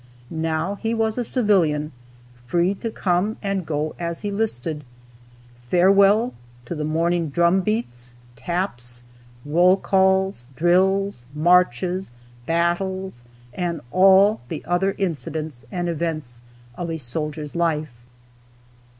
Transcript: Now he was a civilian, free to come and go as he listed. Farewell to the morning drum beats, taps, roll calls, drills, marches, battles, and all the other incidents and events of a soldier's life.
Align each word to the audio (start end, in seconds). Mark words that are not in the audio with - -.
Now 0.33 0.73
he 0.81 0.95
was 0.95 1.19
a 1.19 1.23
civilian, 1.23 1.91
free 2.47 2.73
to 2.73 2.89
come 2.89 3.37
and 3.43 3.67
go 3.67 3.93
as 3.99 4.21
he 4.21 4.31
listed. 4.31 4.83
Farewell 5.59 6.33
to 6.65 6.73
the 6.73 6.83
morning 6.83 7.29
drum 7.29 7.61
beats, 7.61 8.15
taps, 8.35 9.03
roll 9.45 9.77
calls, 9.77 10.47
drills, 10.55 11.27
marches, 11.35 12.09
battles, 12.47 13.23
and 13.53 13.79
all 13.91 14.41
the 14.47 14.65
other 14.65 14.95
incidents 14.97 15.65
and 15.71 15.87
events 15.87 16.41
of 16.75 16.89
a 16.89 16.97
soldier's 16.97 17.55
life. 17.55 17.97